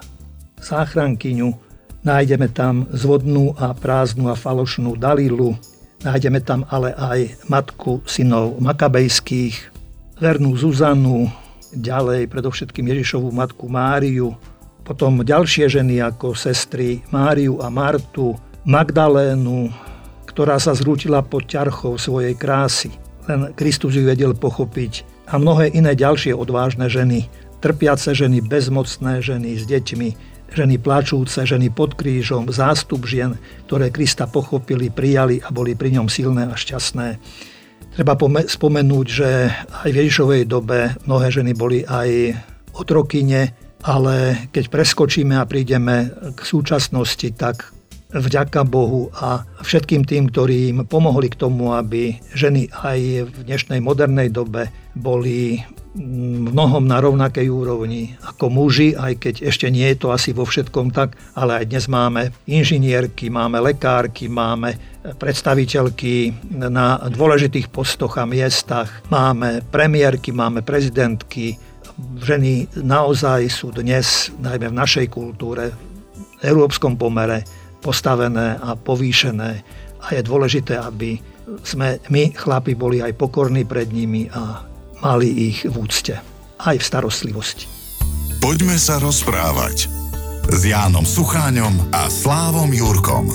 záchrankyňu. 0.62 1.50
Nájdeme 2.02 2.50
tam 2.50 2.86
zvodnú 2.90 3.54
a 3.58 3.74
prázdnu 3.74 4.30
a 4.30 4.34
falošnú 4.34 4.98
Dalilu, 4.98 5.54
Nájdeme 6.02 6.42
tam 6.42 6.66
ale 6.66 6.98
aj 6.98 7.46
matku 7.46 8.02
synov 8.10 8.58
Makabejských, 8.58 9.54
vernú 10.18 10.58
Zuzanu, 10.58 11.30
ďalej 11.70 12.26
predovšetkým 12.26 12.90
Ježišovú 12.90 13.30
matku 13.30 13.70
Máriu, 13.70 14.34
potom 14.82 15.22
ďalšie 15.22 15.70
ženy 15.70 16.02
ako 16.02 16.34
sestry 16.34 17.06
Máriu 17.14 17.62
a 17.62 17.70
Martu, 17.70 18.34
Magdalénu, 18.66 19.70
ktorá 20.26 20.58
sa 20.58 20.74
zrútila 20.74 21.22
pod 21.22 21.46
ťarchou 21.46 21.94
svojej 21.94 22.34
krásy. 22.34 22.90
Len 23.30 23.54
Kristus 23.54 23.94
ju 23.94 24.02
vedel 24.02 24.34
pochopiť. 24.34 25.06
A 25.30 25.38
mnohé 25.38 25.70
iné 25.70 25.94
ďalšie 25.94 26.34
odvážne 26.34 26.90
ženy, 26.90 27.30
trpiace 27.62 28.10
ženy, 28.10 28.42
bezmocné 28.42 29.22
ženy 29.22 29.54
s 29.54 29.70
deťmi, 29.70 30.31
ženy 30.52 30.76
plačúce, 30.78 31.42
ženy 31.42 31.72
pod 31.72 31.96
krížom, 31.96 32.48
zástup 32.52 33.08
žien, 33.08 33.36
ktoré 33.66 33.88
Krista 33.88 34.28
pochopili, 34.28 34.92
prijali 34.92 35.40
a 35.40 35.48
boli 35.48 35.72
pri 35.72 35.96
ňom 35.96 36.06
silné 36.06 36.48
a 36.48 36.54
šťastné. 36.54 37.06
Treba 37.92 38.16
spomenúť, 38.48 39.06
že 39.08 39.52
aj 39.84 39.90
v 39.92 39.98
Ježišovej 40.00 40.42
dobe 40.48 40.96
mnohé 41.04 41.28
ženy 41.28 41.52
boli 41.52 41.84
aj 41.84 42.32
otrokyne, 42.72 43.52
ale 43.84 44.48
keď 44.54 44.64
preskočíme 44.72 45.36
a 45.36 45.44
prídeme 45.44 46.08
k 46.32 46.40
súčasnosti, 46.40 47.28
tak 47.36 47.68
vďaka 48.12 48.62
Bohu 48.68 49.08
a 49.16 49.44
všetkým 49.64 50.04
tým, 50.04 50.28
ktorí 50.28 50.72
im 50.72 50.84
pomohli 50.84 51.32
k 51.32 51.40
tomu, 51.40 51.72
aby 51.72 52.20
ženy 52.36 52.68
aj 52.72 52.98
v 53.28 53.36
dnešnej 53.48 53.80
modernej 53.80 54.28
dobe 54.28 54.68
boli 54.92 55.64
mnohom 55.92 56.88
na 56.88 57.04
rovnakej 57.04 57.52
úrovni 57.52 58.16
ako 58.24 58.48
muži, 58.48 58.96
aj 58.96 59.12
keď 59.20 59.34
ešte 59.44 59.68
nie 59.68 59.84
je 59.92 60.00
to 60.00 60.08
asi 60.08 60.32
vo 60.32 60.48
všetkom 60.48 60.88
tak, 60.88 61.20
ale 61.36 61.60
aj 61.60 61.64
dnes 61.68 61.84
máme 61.84 62.32
inžinierky, 62.48 63.28
máme 63.28 63.60
lekárky, 63.60 64.32
máme 64.32 64.80
predstaviteľky 65.20 66.32
na 66.56 66.96
dôležitých 66.96 67.68
postoch 67.68 68.16
a 68.16 68.24
miestach, 68.24 68.88
máme 69.12 69.60
premiérky, 69.68 70.32
máme 70.32 70.64
prezidentky. 70.64 71.60
Ženy 72.24 72.80
naozaj 72.80 73.52
sú 73.52 73.68
dnes, 73.68 74.32
najmä 74.40 74.72
v 74.72 74.78
našej 74.80 75.12
kultúre, 75.12 75.76
v 76.40 76.42
európskom 76.48 76.96
pomere, 76.96 77.44
postavené 77.82 78.56
a 78.62 78.78
povýšené 78.78 79.50
a 80.02 80.06
je 80.14 80.22
dôležité, 80.22 80.78
aby 80.78 81.18
sme 81.66 81.98
my, 82.08 82.30
chlapi, 82.32 82.78
boli 82.78 83.02
aj 83.02 83.18
pokorní 83.18 83.66
pred 83.66 83.90
nimi 83.90 84.30
a 84.30 84.62
mali 85.02 85.50
ich 85.50 85.66
v 85.66 85.74
úcte, 85.74 86.14
aj 86.62 86.78
v 86.78 86.84
starostlivosti. 86.86 87.66
Poďme 88.38 88.78
sa 88.78 89.02
rozprávať 89.02 89.90
s 90.50 90.60
Jánom 90.62 91.06
Sucháňom 91.06 91.94
a 91.94 92.06
Slávom 92.10 92.70
Jurkom. 92.70 93.30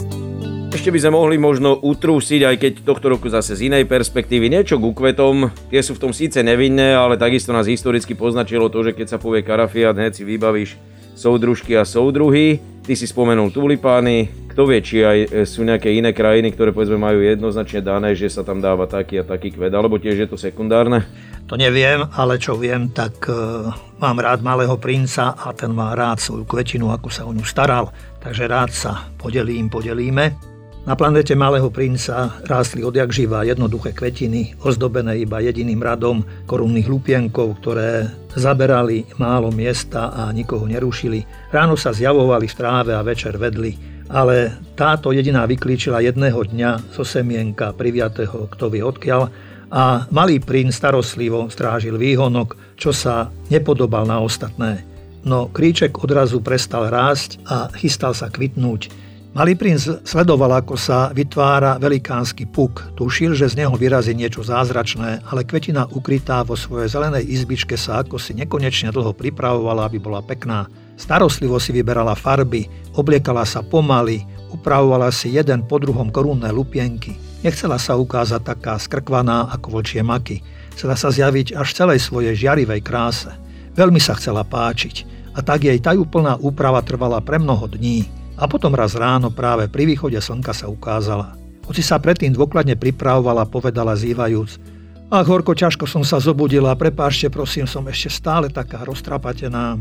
Ešte 0.68 0.92
by 0.92 1.00
sme 1.00 1.16
mohli 1.16 1.40
možno 1.40 1.80
utrúsiť, 1.80 2.44
aj 2.44 2.56
keď 2.60 2.72
tohto 2.84 3.08
roku 3.08 3.32
zase 3.32 3.56
z 3.56 3.72
inej 3.72 3.88
perspektívy, 3.88 4.52
niečo 4.52 4.76
ku 4.76 4.92
kvetom. 4.92 5.48
Tie 5.72 5.80
sú 5.80 5.96
v 5.96 6.04
tom 6.04 6.12
síce 6.12 6.44
nevinné, 6.44 6.92
ale 6.92 7.16
takisto 7.16 7.56
nás 7.56 7.72
historicky 7.72 8.20
poznačilo 8.20 8.68
to, 8.68 8.84
že 8.84 8.92
keď 8.92 9.16
sa 9.16 9.18
povie 9.18 9.48
karafia, 9.48 9.96
hneď 9.96 10.12
si 10.20 10.24
vybavíš 10.28 10.76
soudružky 11.16 11.74
a 11.80 11.88
soudruhy. 11.88 12.60
Ty 12.88 12.96
si 12.96 13.04
spomenul 13.04 13.52
tulipány, 13.52 14.48
kto 14.56 14.64
vie, 14.64 14.80
či 14.80 15.04
aj 15.04 15.18
e, 15.28 15.28
sú 15.44 15.68
nejaké 15.68 15.92
iné 15.92 16.16
krajiny, 16.16 16.56
ktoré 16.56 16.72
povedzme 16.72 16.96
majú 16.96 17.20
jednoznačne 17.20 17.84
dané, 17.84 18.16
že 18.16 18.32
sa 18.32 18.48
tam 18.48 18.64
dáva 18.64 18.88
taký 18.88 19.20
a 19.20 19.28
taký 19.28 19.52
kvet, 19.52 19.76
alebo 19.76 20.00
tiež 20.00 20.24
je 20.24 20.28
to 20.32 20.40
sekundárne? 20.40 21.04
To 21.52 21.60
neviem, 21.60 22.08
ale 22.16 22.40
čo 22.40 22.56
viem, 22.56 22.88
tak 22.88 23.28
uh, 23.28 23.76
mám 24.00 24.24
rád 24.24 24.40
malého 24.40 24.80
princa 24.80 25.36
a 25.36 25.52
ten 25.52 25.76
má 25.76 26.00
rád 26.00 26.24
svoju 26.24 26.48
kvetinu, 26.48 26.88
ako 26.96 27.12
sa 27.12 27.28
o 27.28 27.36
ňu 27.36 27.44
staral, 27.44 27.92
takže 28.24 28.48
rád 28.48 28.72
sa 28.72 29.12
podelím, 29.20 29.68
podelíme. 29.68 30.56
Na 30.88 30.96
planete 30.96 31.36
Malého 31.36 31.68
princa 31.68 32.40
rástli 32.48 32.80
odjak 32.80 33.12
živa 33.12 33.44
jednoduché 33.44 33.92
kvetiny, 33.92 34.56
ozdobené 34.64 35.20
iba 35.20 35.44
jediným 35.44 35.84
radom 35.84 36.24
korunných 36.48 36.88
lupienkov, 36.88 37.60
ktoré 37.60 38.08
zaberali 38.32 39.04
málo 39.20 39.52
miesta 39.52 40.16
a 40.16 40.32
nikoho 40.32 40.64
nerušili. 40.64 41.28
Ráno 41.52 41.76
sa 41.76 41.92
zjavovali 41.92 42.48
v 42.48 42.56
tráve 42.56 42.96
a 42.96 43.04
večer 43.04 43.36
vedli, 43.36 43.76
ale 44.08 44.56
táto 44.80 45.12
jediná 45.12 45.44
vyklíčila 45.44 46.00
jedného 46.00 46.40
dňa 46.40 46.96
zo 46.96 47.04
semienka 47.04 47.76
priviatého 47.76 48.48
kto 48.48 48.72
vie 48.72 48.80
odkiaľ 48.80 49.28
a 49.68 50.08
malý 50.08 50.40
princ 50.40 50.72
starostlivo 50.72 51.52
strážil 51.52 52.00
výhonok, 52.00 52.80
čo 52.80 52.96
sa 52.96 53.28
nepodobal 53.52 54.08
na 54.08 54.24
ostatné. 54.24 54.88
No 55.28 55.52
kríček 55.52 56.00
odrazu 56.00 56.40
prestal 56.40 56.88
rásť 56.88 57.44
a 57.44 57.68
chystal 57.76 58.16
sa 58.16 58.32
kvitnúť. 58.32 59.07
Malý 59.36 59.60
princ 59.60 59.84
sledoval, 60.08 60.64
ako 60.64 60.80
sa 60.80 61.12
vytvára 61.12 61.76
velikánsky 61.76 62.48
puk. 62.48 62.96
Tušil, 62.96 63.36
že 63.36 63.52
z 63.52 63.64
neho 63.64 63.76
vyrazí 63.76 64.16
niečo 64.16 64.40
zázračné, 64.40 65.28
ale 65.28 65.44
kvetina 65.44 65.84
ukrytá 65.92 66.48
vo 66.48 66.56
svojej 66.56 66.88
zelenej 66.88 67.28
izbičke 67.28 67.76
sa 67.76 68.02
ako 68.06 68.16
si 68.16 68.32
nekonečne 68.34 68.90
dlho 68.90 69.12
pripravovala, 69.12 69.92
aby 69.92 70.00
bola 70.00 70.24
pekná. 70.24 70.72
Starostlivo 70.98 71.60
si 71.60 71.76
vyberala 71.76 72.18
farby, 72.18 72.66
obliekala 72.98 73.46
sa 73.46 73.62
pomaly, 73.62 74.24
upravovala 74.50 75.12
si 75.14 75.36
jeden 75.36 75.68
po 75.68 75.78
druhom 75.78 76.10
korunné 76.10 76.50
lupienky. 76.50 77.14
Nechcela 77.46 77.78
sa 77.78 77.94
ukázať 78.00 78.42
taká 78.42 78.82
skrkvaná 78.82 79.54
ako 79.54 79.84
vočie 79.84 80.02
maky. 80.02 80.42
Chcela 80.74 80.98
sa 80.98 81.14
zjaviť 81.14 81.54
až 81.54 81.78
celej 81.78 82.02
svojej 82.02 82.34
žiarivej 82.34 82.82
kráse. 82.82 83.30
Veľmi 83.78 84.02
sa 84.02 84.18
chcela 84.18 84.42
páčiť 84.42 85.06
a 85.38 85.46
tak 85.46 85.70
jej 85.70 85.78
tajúplná 85.78 86.42
úprava 86.42 86.82
trvala 86.82 87.22
pre 87.22 87.38
mnoho 87.38 87.70
dní. 87.70 88.10
A 88.38 88.46
potom 88.46 88.78
raz 88.78 88.94
ráno 88.94 89.34
práve 89.34 89.66
pri 89.66 89.90
východe 89.90 90.22
slnka 90.22 90.54
sa 90.54 90.70
ukázala. 90.70 91.34
Hoci 91.66 91.82
sa 91.82 91.98
predtým 91.98 92.32
dôkladne 92.32 92.78
pripravovala, 92.78 93.50
povedala 93.50 93.98
zývajúc 93.98 94.78
Ach, 95.08 95.24
horko, 95.24 95.56
ťažko 95.56 95.88
som 95.88 96.04
sa 96.04 96.20
zobudila, 96.20 96.76
prepášte, 96.76 97.32
prosím, 97.32 97.64
som 97.64 97.88
ešte 97.88 98.12
stále 98.12 98.52
taká 98.52 98.84
roztrapatená. 98.84 99.80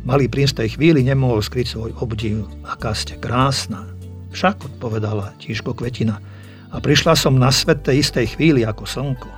Malý 0.00 0.32
princ 0.32 0.56
tej 0.56 0.80
chvíli 0.80 1.04
nemohol 1.04 1.44
skryť 1.44 1.76
svoj 1.76 1.92
obdiv. 2.00 2.48
Aká 2.64 2.96
ste 2.96 3.20
krásna. 3.20 3.84
Však, 4.32 4.64
odpovedala 4.64 5.36
tížko 5.36 5.76
kvetina 5.76 6.16
a 6.72 6.80
prišla 6.80 7.12
som 7.12 7.36
na 7.36 7.52
svet 7.52 7.84
tej 7.84 8.00
istej 8.00 8.32
chvíli 8.32 8.64
ako 8.64 8.88
slnko. 8.88 9.28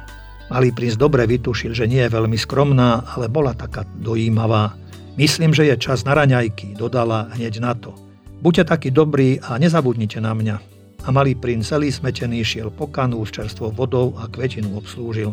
Malý 0.54 0.70
princ 0.70 0.94
dobre 0.94 1.26
vytušil, 1.26 1.74
že 1.74 1.90
nie 1.90 2.06
je 2.06 2.14
veľmi 2.14 2.38
skromná, 2.38 3.02
ale 3.18 3.26
bola 3.26 3.58
taká 3.58 3.82
dojímavá. 3.98 4.78
Myslím, 5.18 5.50
že 5.50 5.66
je 5.66 5.74
čas 5.82 6.06
na 6.06 6.14
raňajky, 6.14 6.78
dodala 6.78 7.26
hneď 7.34 7.58
na 7.58 7.74
to. 7.74 8.03
Buďte 8.44 8.68
takí 8.68 8.88
dobrí 8.92 9.40
a 9.40 9.56
nezabudnite 9.56 10.20
na 10.20 10.36
mňa. 10.36 10.56
A 11.04 11.08
malý 11.08 11.32
princ 11.32 11.64
celý 11.64 11.88
smetený 11.88 12.44
šiel 12.44 12.68
po 12.68 12.84
kanu 12.84 13.24
s 13.24 13.32
čerstvou 13.32 13.72
vodou 13.72 14.12
a 14.20 14.28
kvetinu 14.28 14.76
obslúžil. 14.76 15.32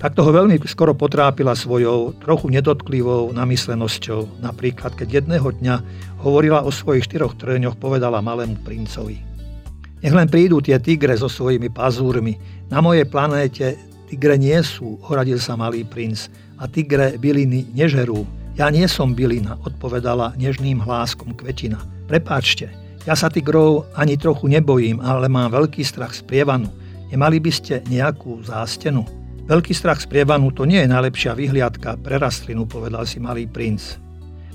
Tak 0.00 0.16
toho 0.16 0.32
veľmi 0.32 0.56
skoro 0.64 0.96
potrápila 0.96 1.52
svojou 1.52 2.16
trochu 2.16 2.48
nedotklivou 2.48 3.28
namyslenosťou. 3.36 4.40
Napríklad, 4.40 4.96
keď 4.96 5.20
jedného 5.20 5.52
dňa 5.52 5.74
hovorila 6.24 6.64
o 6.64 6.72
svojich 6.72 7.04
štyroch 7.04 7.36
trňoch, 7.36 7.76
povedala 7.76 8.24
malému 8.24 8.56
princovi. 8.64 9.20
Nech 10.00 10.16
len 10.16 10.24
prídu 10.24 10.64
tie 10.64 10.80
tigre 10.80 11.12
so 11.12 11.28
svojimi 11.28 11.68
pazúrmi. 11.68 12.40
Na 12.72 12.80
mojej 12.80 13.04
planéte 13.04 13.76
Tigre 14.06 14.38
nie 14.38 14.54
sú, 14.62 15.02
ohradil 15.02 15.42
sa 15.42 15.58
malý 15.58 15.82
princ, 15.82 16.30
a 16.62 16.70
tigre 16.70 17.18
byliny 17.18 17.66
nežerú. 17.74 18.22
Ja 18.54 18.70
nie 18.70 18.86
som 18.86 19.12
bylina, 19.12 19.58
odpovedala 19.66 20.38
nežným 20.38 20.78
hláskom 20.78 21.34
kvetina. 21.34 21.95
Prepáčte, 22.06 22.70
ja 23.02 23.18
sa 23.18 23.26
tigrov 23.26 23.86
ani 23.98 24.14
trochu 24.14 24.46
nebojím, 24.46 25.02
ale 25.02 25.26
mám 25.26 25.50
veľký 25.50 25.82
strach 25.82 26.14
z 26.14 26.22
prievanu. 26.22 26.70
Nemali 27.10 27.42
by 27.42 27.50
ste 27.50 27.82
nejakú 27.86 28.42
zástenu? 28.46 29.06
Veľký 29.46 29.70
strach 29.74 30.02
z 30.02 30.10
prievanu 30.10 30.50
to 30.50 30.66
nie 30.66 30.82
je 30.82 30.90
najlepšia 30.90 31.38
vyhliadka 31.38 31.98
pre 32.02 32.18
rastlinu, 32.18 32.66
povedal 32.66 33.06
si 33.06 33.22
malý 33.22 33.46
princ. 33.46 33.98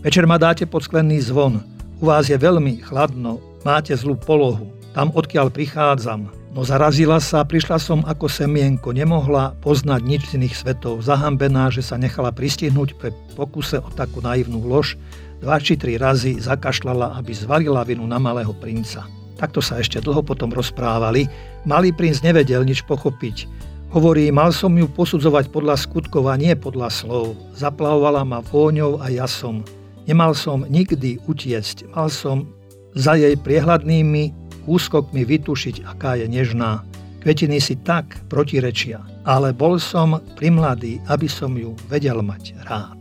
Večer 0.03 0.27
ma 0.27 0.35
dáte 0.35 0.67
pod 0.67 0.83
sklený 0.83 1.23
zvon. 1.23 1.63
U 2.03 2.11
vás 2.11 2.27
je 2.27 2.35
veľmi 2.35 2.83
chladno, 2.83 3.39
máte 3.63 3.95
zlú 3.95 4.19
polohu. 4.19 4.67
Tam, 4.91 5.11
odkiaľ 5.15 5.47
prichádzam, 5.51 6.41
No 6.51 6.67
zarazila 6.67 7.23
sa, 7.23 7.47
prišla 7.47 7.79
som 7.79 8.03
ako 8.03 8.27
semienko, 8.27 8.91
nemohla 8.91 9.55
poznať 9.63 10.01
nič 10.03 10.21
z 10.27 10.35
iných 10.35 10.55
svetov, 10.59 10.99
zahambená, 10.99 11.71
že 11.71 11.79
sa 11.79 11.95
nechala 11.95 12.27
pristihnúť 12.35 12.99
pre 12.99 13.15
pokuse 13.39 13.79
o 13.79 13.87
takú 13.95 14.19
naivnú 14.19 14.59
lož, 14.59 14.99
dva 15.41 15.57
či 15.57 15.75
tri 15.75 15.97
razy 15.97 16.37
zakašľala, 16.37 17.17
aby 17.17 17.33
zvalila 17.33 17.81
vinu 17.81 18.05
na 18.05 18.21
malého 18.21 18.53
princa. 18.53 19.09
Takto 19.41 19.57
sa 19.57 19.81
ešte 19.81 19.97
dlho 19.97 20.21
potom 20.21 20.53
rozprávali. 20.53 21.25
Malý 21.65 21.89
princ 21.89 22.21
nevedel 22.21 22.61
nič 22.61 22.85
pochopiť. 22.85 23.49
Hovorí, 23.91 24.29
mal 24.31 24.53
som 24.55 24.71
ju 24.77 24.87
posudzovať 24.87 25.51
podľa 25.51 25.75
skutkov 25.75 26.29
a 26.29 26.37
nie 26.37 26.53
podľa 26.55 26.93
slov. 26.93 27.35
Zaplavovala 27.57 28.23
ma 28.23 28.39
vôňou 28.39 29.01
a 29.01 29.09
jasom. 29.11 29.65
Nemal 30.05 30.37
som 30.37 30.63
nikdy 30.69 31.19
utiecť, 31.27 31.91
mal 31.91 32.07
som 32.07 32.47
za 32.95 33.17
jej 33.17 33.33
priehľadnými 33.35 34.31
úskokmi 34.69 35.25
vytušiť, 35.25 35.89
aká 35.89 36.21
je 36.21 36.29
nežná. 36.29 36.85
Kvetiny 37.21 37.61
si 37.61 37.77
tak 37.81 38.17
protirečia, 38.29 39.01
ale 39.25 39.53
bol 39.53 39.77
som 39.77 40.21
primladý, 40.37 40.97
aby 41.09 41.29
som 41.29 41.53
ju 41.53 41.75
vedel 41.89 42.17
mať 42.23 42.57
rád. 42.65 43.00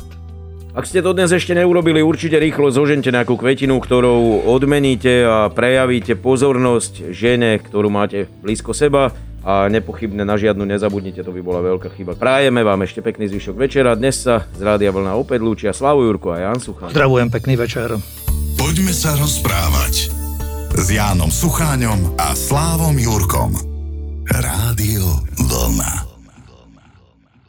Ak 0.70 0.86
ste 0.86 1.02
to 1.02 1.10
dnes 1.10 1.34
ešte 1.34 1.50
neurobili, 1.50 1.98
určite 1.98 2.38
rýchlo 2.38 2.70
zožente 2.70 3.10
nejakú 3.10 3.34
kvetinu, 3.34 3.82
ktorou 3.82 4.46
odmeníte 4.46 5.26
a 5.26 5.50
prejavíte 5.50 6.14
pozornosť 6.14 7.10
žene, 7.10 7.58
ktorú 7.58 7.90
máte 7.90 8.30
blízko 8.38 8.70
seba 8.70 9.10
a 9.42 9.66
nepochybne 9.66 10.22
na 10.22 10.38
žiadnu 10.38 10.62
nezabudnite, 10.62 11.26
to 11.26 11.34
by 11.34 11.42
bola 11.42 11.58
veľká 11.74 11.90
chyba. 11.98 12.14
Prajeme 12.14 12.62
vám 12.62 12.86
ešte 12.86 13.02
pekný 13.02 13.26
zvyšok 13.26 13.56
večera. 13.58 13.98
Dnes 13.98 14.22
sa 14.22 14.46
z 14.54 14.62
Rádia 14.62 14.94
Vlna 14.94 15.18
opäť 15.18 15.42
lúčia 15.42 15.74
Slavu 15.74 16.06
Jurko 16.06 16.38
a 16.38 16.46
Jan 16.46 16.62
Suchan. 16.62 16.94
Zdravujem, 16.94 17.34
pekný 17.34 17.58
večer. 17.58 17.90
Poďme 18.54 18.94
sa 18.94 19.18
rozprávať 19.18 20.06
s 20.70 20.86
Jánom 20.86 21.34
Sucháňom 21.34 22.14
a 22.14 22.30
Slávom 22.38 22.94
Jurkom. 22.94 23.58
Rádio 24.30 25.02
Vlna. 25.50 26.09